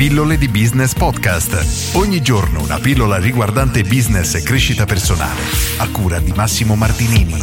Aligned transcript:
Pillole 0.00 0.38
di 0.38 0.48
Business 0.48 0.94
Podcast. 0.94 1.94
Ogni 1.94 2.22
giorno 2.22 2.62
una 2.62 2.78
pillola 2.78 3.18
riguardante 3.18 3.82
business 3.82 4.34
e 4.34 4.42
crescita 4.42 4.86
personale. 4.86 5.42
A 5.76 5.90
cura 5.90 6.18
di 6.20 6.32
Massimo 6.34 6.74
Martinini. 6.74 7.34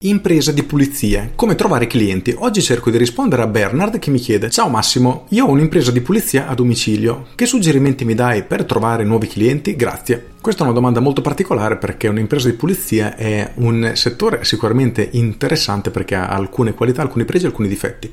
Impresa 0.00 0.52
di 0.52 0.62
pulizie. 0.62 1.32
Come 1.36 1.54
trovare 1.54 1.86
clienti? 1.86 2.34
Oggi 2.36 2.60
cerco 2.60 2.90
di 2.90 2.98
rispondere 2.98 3.40
a 3.40 3.46
Bernard 3.46 3.98
che 3.98 4.10
mi 4.10 4.18
chiede: 4.18 4.50
Ciao 4.50 4.68
Massimo, 4.68 5.24
io 5.30 5.46
ho 5.46 5.50
un'impresa 5.52 5.90
di 5.90 6.02
pulizia 6.02 6.48
a 6.48 6.54
domicilio. 6.54 7.28
Che 7.34 7.46
suggerimenti 7.46 8.04
mi 8.04 8.14
dai 8.14 8.44
per 8.44 8.66
trovare 8.66 9.04
nuovi 9.04 9.26
clienti? 9.26 9.76
Grazie. 9.76 10.32
Questa 10.38 10.64
è 10.64 10.66
una 10.66 10.74
domanda 10.74 11.00
molto 11.00 11.22
particolare 11.22 11.78
perché 11.78 12.08
un'impresa 12.08 12.50
di 12.50 12.56
pulizia 12.56 13.16
è 13.16 13.52
un 13.54 13.92
settore 13.94 14.44
sicuramente 14.44 15.08
interessante 15.12 15.88
perché 15.88 16.14
ha 16.14 16.28
alcune 16.28 16.74
qualità, 16.74 17.00
alcuni 17.00 17.24
pregi 17.24 17.46
e 17.46 17.48
alcuni 17.48 17.68
difetti. 17.68 18.12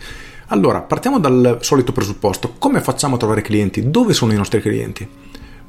Allora, 0.51 0.81
partiamo 0.81 1.17
dal 1.17 1.59
solito 1.61 1.93
presupposto. 1.93 2.55
Come 2.59 2.81
facciamo 2.81 3.15
a 3.15 3.17
trovare 3.17 3.41
clienti? 3.41 3.89
Dove 3.89 4.11
sono 4.11 4.33
i 4.33 4.35
nostri 4.35 4.59
clienti? 4.59 5.07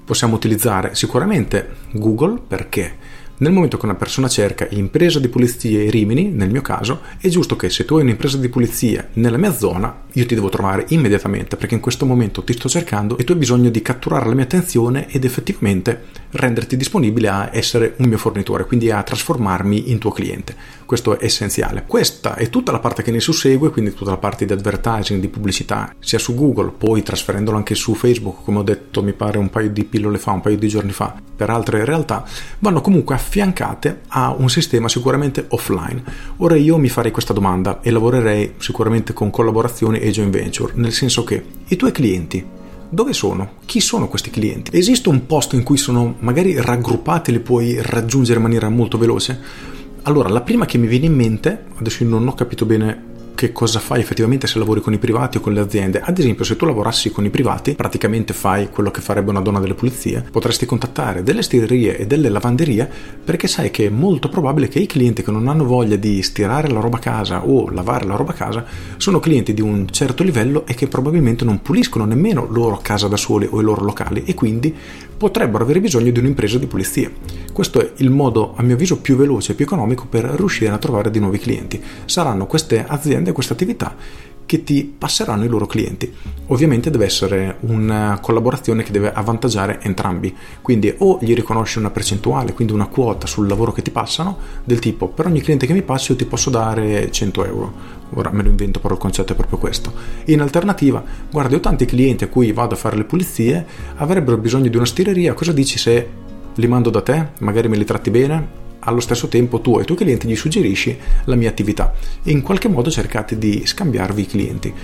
Possiamo 0.04 0.34
utilizzare 0.34 0.96
sicuramente 0.96 1.76
Google 1.92 2.40
perché 2.44 2.96
nel 3.42 3.50
momento 3.50 3.76
che 3.76 3.86
una 3.86 3.96
persona 3.96 4.28
cerca 4.28 4.68
impresa 4.70 5.18
di 5.18 5.26
pulizie 5.26 5.90
Rimini, 5.90 6.28
nel 6.28 6.48
mio 6.48 6.62
caso, 6.62 7.00
è 7.18 7.26
giusto 7.26 7.56
che 7.56 7.70
se 7.70 7.84
tu 7.84 7.96
hai 7.96 8.02
un'impresa 8.02 8.36
di 8.36 8.48
pulizia 8.48 9.08
nella 9.14 9.36
mia 9.36 9.52
zona, 9.52 10.02
io 10.12 10.26
ti 10.26 10.36
devo 10.36 10.48
trovare 10.48 10.84
immediatamente 10.90 11.56
perché 11.56 11.74
in 11.74 11.80
questo 11.80 12.06
momento 12.06 12.44
ti 12.44 12.52
sto 12.52 12.68
cercando 12.68 13.18
e 13.18 13.24
tu 13.24 13.32
hai 13.32 13.38
bisogno 13.38 13.68
di 13.70 13.82
catturare 13.82 14.28
la 14.28 14.34
mia 14.34 14.44
attenzione 14.44 15.08
ed 15.10 15.24
effettivamente 15.24 16.04
renderti 16.30 16.76
disponibile 16.76 17.28
a 17.28 17.50
essere 17.52 17.94
un 17.98 18.06
mio 18.06 18.16
fornitore, 18.16 18.64
quindi 18.64 18.90
a 18.92 19.02
trasformarmi 19.02 19.90
in 19.90 19.98
tuo 19.98 20.12
cliente. 20.12 20.54
Questo 20.86 21.18
è 21.18 21.24
essenziale. 21.24 21.84
Questa 21.86 22.34
è 22.34 22.48
tutta 22.48 22.70
la 22.70 22.78
parte 22.78 23.02
che 23.02 23.10
ne 23.10 23.20
sussegue, 23.20 23.70
quindi 23.70 23.92
tutta 23.92 24.10
la 24.10 24.18
parte 24.18 24.44
di 24.44 24.52
advertising, 24.52 25.20
di 25.20 25.28
pubblicità, 25.28 25.94
sia 25.98 26.18
su 26.18 26.34
Google, 26.34 26.72
poi 26.76 27.02
trasferendolo 27.02 27.56
anche 27.56 27.74
su 27.74 27.94
Facebook, 27.94 28.44
come 28.44 28.58
ho 28.58 28.62
detto 28.62 29.02
mi 29.02 29.12
pare 29.12 29.38
un 29.38 29.50
paio 29.50 29.70
di 29.70 29.84
pillole 29.84 30.18
fa, 30.18 30.32
un 30.32 30.42
paio 30.42 30.58
di 30.58 30.68
giorni 30.68 30.92
fa, 30.92 31.14
per 31.34 31.50
altre 31.50 31.84
realtà, 31.84 32.24
vanno 32.60 32.80
comunque 32.80 33.14
affiancate 33.32 34.00
a 34.08 34.34
un 34.36 34.50
sistema 34.50 34.88
sicuramente 34.88 35.46
offline. 35.48 36.02
Ora 36.38 36.54
io 36.54 36.76
mi 36.76 36.90
farei 36.90 37.10
questa 37.10 37.32
domanda 37.32 37.80
e 37.80 37.90
lavorerei 37.90 38.54
sicuramente 38.58 39.14
con 39.14 39.30
collaborazioni 39.30 40.00
e 40.00 40.10
joint 40.10 40.30
venture, 40.30 40.74
nel 40.76 40.92
senso 40.92 41.24
che 41.24 41.42
i 41.66 41.76
tuoi 41.76 41.92
clienti 41.92 42.44
dove 42.90 43.14
sono? 43.14 43.52
Chi 43.64 43.80
sono 43.80 44.06
questi 44.06 44.28
clienti? 44.28 44.76
Esiste 44.76 45.08
un 45.08 45.24
posto 45.24 45.56
in 45.56 45.62
cui 45.62 45.78
sono 45.78 46.16
magari 46.18 46.60
raggruppati 46.60 47.30
e 47.30 47.32
li 47.32 47.40
puoi 47.40 47.80
raggiungere 47.80 48.36
in 48.36 48.42
maniera 48.42 48.68
molto 48.68 48.98
veloce? 48.98 49.40
Allora, 50.02 50.28
la 50.28 50.42
prima 50.42 50.66
che 50.66 50.76
mi 50.76 50.86
viene 50.86 51.06
in 51.06 51.14
mente, 51.14 51.64
adesso 51.76 52.02
io 52.02 52.10
non 52.10 52.28
ho 52.28 52.34
capito 52.34 52.66
bene 52.66 53.11
che 53.42 53.50
cosa 53.50 53.80
fai 53.80 53.98
effettivamente 53.98 54.46
se 54.46 54.60
lavori 54.60 54.80
con 54.80 54.92
i 54.92 54.98
privati 54.98 55.38
o 55.38 55.40
con 55.40 55.52
le 55.52 55.58
aziende. 55.58 56.00
Ad 56.00 56.16
esempio, 56.16 56.44
se 56.44 56.54
tu 56.54 56.64
lavorassi 56.64 57.10
con 57.10 57.24
i 57.24 57.30
privati, 57.30 57.74
praticamente 57.74 58.32
fai 58.32 58.70
quello 58.70 58.92
che 58.92 59.00
farebbe 59.00 59.30
una 59.30 59.40
donna 59.40 59.58
delle 59.58 59.74
pulizie, 59.74 60.24
potresti 60.30 60.64
contattare 60.64 61.24
delle 61.24 61.42
stirerie 61.42 61.98
e 61.98 62.06
delle 62.06 62.28
lavanderie 62.28 62.88
perché 63.24 63.48
sai 63.48 63.72
che 63.72 63.86
è 63.86 63.90
molto 63.90 64.28
probabile 64.28 64.68
che 64.68 64.78
i 64.78 64.86
clienti 64.86 65.24
che 65.24 65.32
non 65.32 65.48
hanno 65.48 65.64
voglia 65.64 65.96
di 65.96 66.22
stirare 66.22 66.68
la 66.68 66.78
roba 66.78 66.98
a 66.98 67.00
casa 67.00 67.44
o 67.44 67.68
lavare 67.68 68.06
la 68.06 68.14
roba 68.14 68.30
a 68.30 68.34
casa 68.34 68.64
sono 68.96 69.18
clienti 69.18 69.54
di 69.54 69.60
un 69.60 69.88
certo 69.90 70.22
livello 70.22 70.64
e 70.64 70.74
che 70.74 70.86
probabilmente 70.86 71.44
non 71.44 71.62
puliscono 71.62 72.04
nemmeno 72.04 72.46
loro 72.48 72.78
casa 72.80 73.08
da 73.08 73.16
soli 73.16 73.48
o 73.50 73.60
i 73.60 73.64
loro 73.64 73.84
locali 73.84 74.22
e 74.24 74.34
quindi 74.34 74.72
potrebbero 75.22 75.62
avere 75.62 75.80
bisogno 75.80 76.10
di 76.10 76.18
un'impresa 76.18 76.58
di 76.58 76.66
pulizia. 76.66 77.10
Questo 77.52 77.80
è 77.80 77.92
il 77.96 78.10
modo, 78.10 78.54
a 78.56 78.62
mio 78.62 78.74
avviso, 78.74 78.98
più 78.98 79.14
veloce 79.14 79.52
e 79.52 79.54
più 79.54 79.64
economico 79.64 80.06
per 80.08 80.24
riuscire 80.24 80.72
a 80.72 80.78
trovare 80.78 81.10
di 81.10 81.20
nuovi 81.20 81.38
clienti. 81.38 81.80
Saranno 82.06 82.46
queste 82.46 82.84
aziende 82.84 83.31
queste 83.32 83.52
attività 83.52 83.94
che 84.52 84.64
ti 84.64 84.84
passeranno 84.84 85.44
i 85.44 85.48
loro 85.48 85.66
clienti. 85.66 86.12
Ovviamente 86.48 86.90
deve 86.90 87.06
essere 87.06 87.56
una 87.60 88.18
collaborazione 88.20 88.82
che 88.82 88.92
deve 88.92 89.12
avvantaggiare 89.12 89.80
entrambi, 89.82 90.34
quindi 90.60 90.94
o 90.98 91.18
gli 91.22 91.34
riconosci 91.34 91.78
una 91.78 91.90
percentuale, 91.90 92.52
quindi 92.52 92.74
una 92.74 92.86
quota 92.86 93.26
sul 93.26 93.46
lavoro 93.46 93.72
che 93.72 93.80
ti 93.80 93.90
passano, 93.90 94.36
del 94.64 94.78
tipo 94.78 95.08
per 95.08 95.26
ogni 95.26 95.40
cliente 95.40 95.66
che 95.66 95.72
mi 95.72 95.82
passi 95.82 96.12
io 96.12 96.18
ti 96.18 96.26
posso 96.26 96.50
dare 96.50 97.10
100 97.10 97.44
euro, 97.46 97.72
ora 98.10 98.30
me 98.30 98.42
lo 98.42 98.50
invento 98.50 98.78
però 98.78 98.94
il 98.94 99.00
concetto 99.00 99.32
è 99.32 99.36
proprio 99.36 99.58
questo. 99.58 99.92
In 100.26 100.40
alternativa, 100.40 101.02
guarda, 101.30 101.56
ho 101.56 101.60
tanti 101.60 101.86
clienti 101.86 102.24
a 102.24 102.28
cui 102.28 102.52
vado 102.52 102.74
a 102.74 102.76
fare 102.76 102.96
le 102.96 103.04
pulizie, 103.04 103.64
avrebbero 103.96 104.36
bisogno 104.36 104.68
di 104.68 104.76
una 104.76 104.84
stireria, 104.84 105.32
cosa 105.32 105.52
dici 105.52 105.78
se 105.78 106.08
li 106.54 106.66
mando 106.66 106.90
da 106.90 107.00
te, 107.00 107.28
magari 107.38 107.68
me 107.68 107.78
li 107.78 107.84
tratti 107.84 108.10
bene, 108.10 108.60
allo 108.84 109.00
stesso 109.00 109.28
tempo 109.28 109.60
tu 109.60 109.76
ai 109.78 109.84
tuoi 109.84 109.98
clienti 109.98 110.26
gli 110.26 110.36
suggerisci 110.36 110.96
la 111.24 111.34
mia 111.34 111.48
attività 111.48 111.92
e 112.22 112.30
in 112.30 112.42
qualche 112.42 112.68
modo 112.68 112.90
cercate 112.90 113.38
di 113.38 113.62
scambiarvi 113.64 114.22
i 114.22 114.26
clienti. 114.26 114.74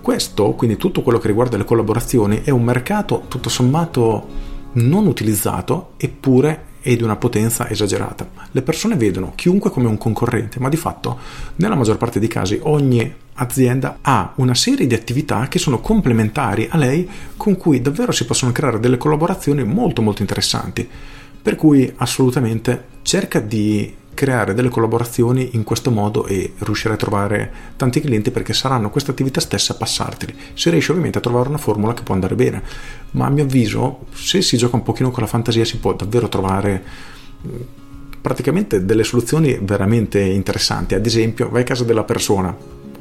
Questo, 0.00 0.52
quindi 0.52 0.76
tutto 0.76 1.02
quello 1.02 1.18
che 1.18 1.26
riguarda 1.26 1.56
le 1.56 1.64
collaborazioni, 1.64 2.42
è 2.44 2.50
un 2.50 2.62
mercato 2.62 3.24
tutto 3.28 3.48
sommato 3.48 4.54
non 4.72 5.06
utilizzato 5.06 5.92
eppure 5.96 6.74
è 6.80 6.94
di 6.94 7.02
una 7.02 7.16
potenza 7.16 7.68
esagerata. 7.68 8.28
Le 8.52 8.62
persone 8.62 8.94
vedono 8.94 9.32
chiunque 9.34 9.70
come 9.70 9.88
un 9.88 9.98
concorrente, 9.98 10.60
ma 10.60 10.68
di 10.68 10.76
fatto 10.76 11.18
nella 11.56 11.74
maggior 11.74 11.96
parte 11.96 12.20
dei 12.20 12.28
casi 12.28 12.60
ogni 12.62 13.12
azienda 13.34 13.98
ha 14.02 14.32
una 14.36 14.54
serie 14.54 14.86
di 14.86 14.94
attività 14.94 15.48
che 15.48 15.58
sono 15.58 15.80
complementari 15.80 16.68
a 16.70 16.76
lei 16.76 17.08
con 17.36 17.56
cui 17.56 17.82
davvero 17.82 18.12
si 18.12 18.24
possono 18.24 18.52
creare 18.52 18.78
delle 18.78 18.98
collaborazioni 18.98 19.64
molto 19.64 20.00
molto 20.00 20.22
interessanti. 20.22 20.88
Per 21.46 21.54
cui 21.54 21.92
assolutamente 21.98 22.86
cerca 23.02 23.38
di 23.38 23.94
creare 24.14 24.52
delle 24.52 24.68
collaborazioni 24.68 25.50
in 25.52 25.62
questo 25.62 25.92
modo 25.92 26.26
e 26.26 26.54
riuscire 26.58 26.94
a 26.94 26.96
trovare 26.96 27.52
tanti 27.76 28.00
clienti 28.00 28.32
perché 28.32 28.52
saranno 28.52 28.90
queste 28.90 29.12
attività 29.12 29.38
stesse 29.38 29.70
a 29.70 29.76
passarteli. 29.76 30.34
Se 30.54 30.70
riesci 30.70 30.90
ovviamente 30.90 31.18
a 31.18 31.20
trovare 31.20 31.48
una 31.48 31.56
formula 31.56 31.94
che 31.94 32.02
può 32.02 32.14
andare 32.14 32.34
bene, 32.34 32.60
ma 33.12 33.26
a 33.26 33.30
mio 33.30 33.44
avviso 33.44 34.06
se 34.12 34.42
si 34.42 34.56
gioca 34.56 34.74
un 34.74 34.82
pochino 34.82 35.12
con 35.12 35.22
la 35.22 35.28
fantasia 35.28 35.64
si 35.64 35.78
può 35.78 35.94
davvero 35.94 36.28
trovare 36.28 36.82
praticamente 38.20 38.84
delle 38.84 39.04
soluzioni 39.04 39.56
veramente 39.62 40.18
interessanti. 40.18 40.96
Ad 40.96 41.06
esempio, 41.06 41.48
vai 41.48 41.62
a 41.62 41.64
casa 41.64 41.84
della 41.84 42.02
persona 42.02 42.52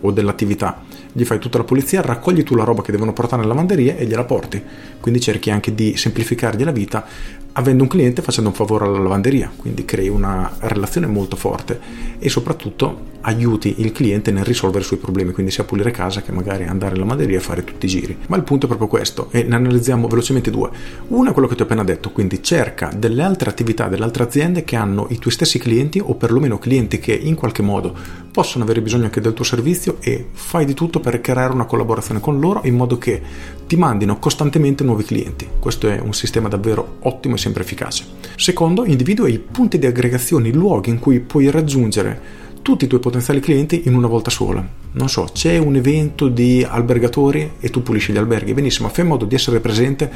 o 0.02 0.12
dell'attività, 0.12 0.84
gli 1.12 1.26
fai 1.26 1.40
tutta 1.40 1.58
la 1.58 1.64
pulizia, 1.64 2.02
raccogli 2.02 2.44
tu 2.44 2.54
la 2.54 2.64
roba 2.64 2.84
che 2.84 2.92
devono 2.92 3.12
portare 3.12 3.42
nella 3.42 3.56
lavanderia 3.56 3.96
e 3.96 4.06
gliela 4.06 4.24
porti. 4.24 4.62
Quindi 5.00 5.20
cerchi 5.20 5.50
anche 5.50 5.74
di 5.74 5.98
semplificargli 5.98 6.64
la 6.64 6.72
vita 6.72 7.44
avendo 7.58 7.84
un 7.84 7.90
cliente 7.90 8.22
facendo 8.22 8.50
un 8.50 8.56
favore 8.56 8.86
alla 8.86 9.00
lavanderia, 9.00 9.52
quindi 9.56 9.86
crei 9.86 10.10
una 10.10 10.56
relazione 10.60 11.08
molto 11.08 11.36
forte 11.36 11.80
e 12.20 12.28
soprattutto 12.30 13.14
aiuti 13.22 13.76
il 13.78 13.92
cliente 13.92 14.32
nel 14.32 14.44
risolvere 14.44 14.84
i 14.84 14.86
suoi 14.86 15.00
problemi, 15.00 15.32
quindi 15.32 15.52
sia 15.52 15.64
pulire 15.64 15.92
casa 15.92 16.22
che 16.22 16.32
magari 16.32 16.66
andare 16.66 16.94
in 16.94 17.02
lavanderia 17.02 17.38
e 17.38 17.42
fare 17.42 17.64
tutti 17.64 17.86
i 17.86 17.90
giri. 17.90 18.18
Ma 18.28 18.36
il 18.36 18.44
punto 18.44 18.66
è 18.66 18.68
proprio 18.68 18.88
questo 18.88 19.30
e 19.32 19.44
ne 19.44 19.56
analizziamo 19.56 20.08
velocemente 20.08 20.52
due. 20.52 20.70
Uno 21.08 21.30
è 21.30 21.34
quello 21.34 21.48
che 21.48 21.56
ti 21.56 21.62
ho 21.62 21.66
appena 21.66 21.84
detto, 21.84 22.12
quindi 22.12 22.44
cerca 22.44 22.92
delle 22.96 23.24
altre 23.24 23.50
attività, 23.50 23.88
delle 23.88 24.04
altre 24.04 24.24
aziende 24.24 24.64
che 24.64 24.76
hanno 24.76 25.08
i 25.10 25.18
tuoi 25.18 25.34
stessi 25.34 25.58
clienti 25.58 26.00
o 26.04 26.14
perlomeno 26.16 26.60
clienti 26.60 27.00
che 27.00 27.14
in 27.14 27.36
qualche 27.36 27.62
modo 27.64 27.96
possono 28.32 28.66
avere 28.66 28.82
bisogno 28.82 29.06
anche 29.06 29.22
del 29.22 29.34
tuo 29.34 29.46
servizio 29.46 29.98
e 30.02 30.28
fai 30.34 30.66
di 30.66 30.74
tutto 30.74 31.00
per 31.00 31.22
creare 31.22 31.54
una 31.54 31.66
collaborazione 31.66 32.20
con 32.20 32.40
loro 32.40 32.62
in 32.66 32.76
modo 32.76 32.98
che 32.98 33.22
ti 33.66 33.76
mandino 33.78 34.20
costantemente 34.20 34.84
nuovi 34.84 35.04
clienti. 35.04 35.48
Questo 35.58 35.88
è 35.88 36.00
un 36.00 36.14
sistema 36.14 36.48
davvero 36.48 36.98
ottimo 37.00 37.36
e 37.36 37.38
sempre 37.46 37.62
efficace. 37.62 38.06
Secondo, 38.36 38.86
individua 38.86 39.28
i 39.28 39.38
punti 39.38 39.78
di 39.78 39.86
aggregazione, 39.86 40.48
i 40.48 40.54
luoghi 40.54 40.90
in 40.90 41.00
cui 41.00 41.20
puoi 41.20 41.52
raggiungere 41.52 42.44
tutti 42.64 42.86
i 42.86 42.88
tuoi 42.88 43.00
potenziali 43.00 43.40
clienti 43.40 43.84
in 43.86 43.94
una 43.94 44.08
volta 44.08 44.32
sola. 44.32 44.68
Non 44.94 45.08
so, 45.08 45.28
c'è 45.32 45.60
un 45.60 45.76
evento 45.76 46.28
di 46.28 46.66
albergatori 46.68 47.52
e 47.60 47.70
tu 47.70 47.84
pulisci 47.84 48.12
gli 48.12 48.18
alberghi, 48.18 48.56
benissimo, 48.56 48.90
fai 48.90 49.04
in 49.04 49.12
modo 49.12 49.26
di 49.26 49.36
essere 49.36 49.60
presente, 49.60 50.12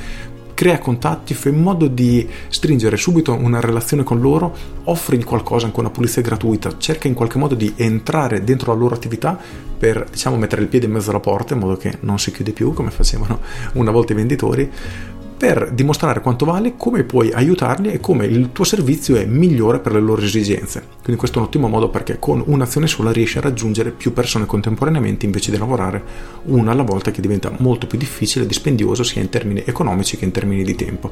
crea 0.56 0.80
contatti, 0.80 1.36
fai 1.36 1.54
in 1.54 1.62
modo 1.62 1.86
di 1.86 2.28
stringere 2.48 2.98
subito 2.98 3.34
una 3.34 3.60
relazione 3.60 4.04
con 4.04 4.20
loro, 4.20 4.56
offri 4.86 5.24
qualcosa, 5.24 5.68
anche 5.68 5.80
una 5.80 5.92
pulizia 5.92 6.24
gratuita, 6.24 6.78
cerca 6.80 7.08
in 7.08 7.14
qualche 7.14 7.38
modo 7.38 7.54
di 7.54 7.72
entrare 7.76 8.44
dentro 8.44 8.74
la 8.74 8.80
loro 8.80 8.96
attività 8.96 9.40
per 9.78 10.08
diciamo 10.10 10.36
mettere 10.36 10.64
il 10.64 10.68
piede 10.68 10.88
in 10.88 10.92
mezzo 10.92 11.12
alla 11.12 11.22
porta 11.22 11.54
in 11.54 11.60
modo 11.60 11.78
che 11.78 12.00
non 12.02 12.20
si 12.20 12.32
chiude 12.32 12.52
più 12.52 12.74
come 12.74 12.92
facevano 12.92 13.40
una 13.74 13.92
volta 13.92 14.12
i 14.12 14.16
venditori 14.16 14.70
per 15.40 15.72
dimostrare 15.72 16.20
quanto 16.20 16.44
vale, 16.44 16.74
come 16.76 17.06
puoi 17.06 17.32
aiutarli 17.32 17.94
e 17.94 18.02
come 18.02 18.26
il 18.26 18.52
tuo 18.52 18.66
servizio 18.66 19.16
è 19.16 19.24
migliore 19.24 19.80
per 19.80 19.94
le 19.94 20.02
loro 20.02 20.22
esigenze. 20.22 20.84
Quindi 21.02 21.16
questo 21.16 21.38
è 21.38 21.42
un 21.42 21.48
ottimo 21.48 21.70
modo 21.70 21.88
perché 21.88 22.20
con 22.20 22.44
un'azione 22.46 22.88
sola 22.88 23.14
riesci 23.14 23.38
a 23.38 23.42
raggiungere 23.42 23.92
più 23.92 24.12
persone 24.12 24.46
contemporaneamente 24.46 25.26
invece 25.26 25.52
di 25.52 25.58
lavorare 25.58 26.04
una 26.48 26.74
alla 26.74 26.84
volta 26.84 27.12
che 27.12 27.22
diventa 27.22 27.54
molto 27.60 27.88
più 27.88 27.98
difficile 27.98 28.44
e 28.44 28.48
dispendioso 28.50 29.04
sia 29.04 29.22
in 29.22 29.30
termini 29.30 29.64
economici 29.66 30.18
che 30.18 30.26
in 30.26 30.32
termini 30.32 30.62
di 30.66 30.76
tempo. 30.76 31.10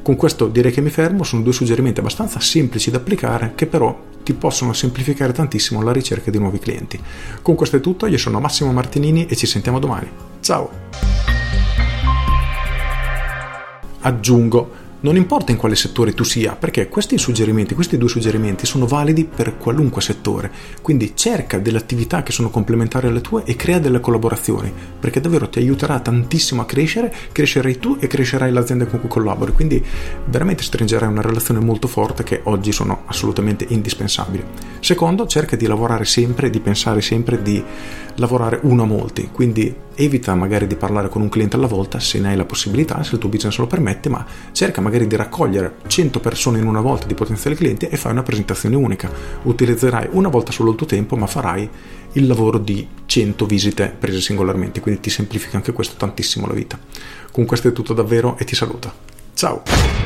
Con 0.00 0.14
questo 0.14 0.46
direi 0.46 0.70
che 0.70 0.80
mi 0.80 0.90
fermo, 0.90 1.24
sono 1.24 1.42
due 1.42 1.52
suggerimenti 1.52 1.98
abbastanza 1.98 2.38
semplici 2.38 2.92
da 2.92 2.98
applicare 2.98 3.54
che 3.56 3.66
però 3.66 4.00
ti 4.22 4.34
possono 4.34 4.74
semplificare 4.74 5.32
tantissimo 5.32 5.82
la 5.82 5.90
ricerca 5.90 6.30
di 6.30 6.38
nuovi 6.38 6.60
clienti. 6.60 7.00
Con 7.42 7.56
questo 7.56 7.78
è 7.78 7.80
tutto, 7.80 8.06
io 8.06 8.16
sono 8.16 8.38
Massimo 8.38 8.70
Martinini 8.70 9.26
e 9.26 9.34
ci 9.34 9.46
sentiamo 9.46 9.80
domani. 9.80 10.08
Ciao! 10.38 10.85
Aggiungo 14.06 14.84
Non 14.98 15.14
importa 15.14 15.52
in 15.52 15.58
quale 15.58 15.76
settore 15.76 16.14
tu 16.14 16.24
sia, 16.24 16.56
perché 16.56 16.88
questi 16.88 17.18
suggerimenti, 17.18 17.74
questi 17.74 17.98
due 17.98 18.08
suggerimenti 18.08 18.64
sono 18.64 18.86
validi 18.86 19.24
per 19.26 19.58
qualunque 19.58 20.00
settore. 20.00 20.50
Quindi 20.80 21.12
cerca 21.14 21.58
delle 21.58 21.76
attività 21.76 22.22
che 22.22 22.32
sono 22.32 22.48
complementari 22.48 23.06
alle 23.06 23.20
tue 23.20 23.42
e 23.44 23.56
crea 23.56 23.78
delle 23.78 24.00
collaborazioni, 24.00 24.72
perché 24.98 25.20
davvero 25.20 25.50
ti 25.50 25.58
aiuterà 25.58 26.00
tantissimo 26.00 26.62
a 26.62 26.64
crescere, 26.64 27.14
crescerai 27.30 27.78
tu 27.78 27.98
e 28.00 28.06
crescerai 28.06 28.50
l'azienda 28.50 28.86
con 28.86 28.98
cui 28.98 29.08
collabori. 29.10 29.52
Quindi 29.52 29.84
veramente 30.24 30.62
stringerai 30.62 31.08
una 31.08 31.20
relazione 31.20 31.60
molto 31.60 31.88
forte 31.88 32.24
che 32.24 32.40
oggi 32.44 32.72
sono 32.72 33.02
assolutamente 33.04 33.66
indispensabili. 33.68 34.44
Secondo, 34.80 35.26
cerca 35.26 35.56
di 35.56 35.66
lavorare 35.66 36.06
sempre, 36.06 36.48
di 36.48 36.60
pensare 36.60 37.02
sempre 37.02 37.42
di 37.42 37.62
lavorare 38.16 38.60
uno 38.62 38.84
a 38.84 38.86
molti, 38.86 39.28
quindi 39.30 39.84
evita 39.96 40.34
magari 40.34 40.66
di 40.66 40.76
parlare 40.76 41.08
con 41.08 41.22
un 41.22 41.28
cliente 41.28 41.56
alla 41.56 41.66
volta 41.66 41.98
se 41.98 42.20
ne 42.20 42.28
hai 42.28 42.36
la 42.36 42.44
possibilità, 42.44 43.02
se 43.02 43.14
il 43.14 43.20
tuo 43.20 43.28
business 43.28 43.58
lo 43.58 43.66
permette, 43.66 44.08
ma 44.08 44.24
cerca 44.52 44.80
magari 44.80 45.06
di 45.06 45.16
raccogliere 45.16 45.76
100 45.86 46.20
persone 46.20 46.58
in 46.58 46.66
una 46.66 46.80
volta 46.80 47.06
di 47.06 47.14
potenziali 47.14 47.56
clienti 47.56 47.86
e 47.86 47.96
fai 47.96 48.12
una 48.12 48.22
presentazione 48.22 48.76
unica. 48.76 49.10
Utilizzerai 49.42 50.08
una 50.12 50.28
volta 50.28 50.52
solo 50.52 50.70
il 50.70 50.76
tuo 50.76 50.86
tempo, 50.86 51.16
ma 51.16 51.26
farai 51.26 51.68
il 52.12 52.26
lavoro 52.26 52.58
di 52.58 52.86
100 53.06 53.46
visite 53.46 53.94
prese 53.98 54.20
singolarmente, 54.20 54.80
quindi 54.80 55.00
ti 55.00 55.10
semplifica 55.10 55.56
anche 55.56 55.72
questo 55.72 55.96
tantissimo 55.96 56.46
la 56.46 56.54
vita. 56.54 56.78
Con 57.32 57.44
questo 57.44 57.68
è 57.68 57.72
tutto 57.72 57.94
davvero 57.94 58.36
e 58.38 58.44
ti 58.44 58.54
saluto. 58.54 58.92
Ciao! 59.34 60.05